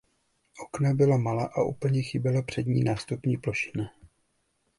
[0.63, 3.85] Okna byla malá a úplně chyběla přední nástupní plošina.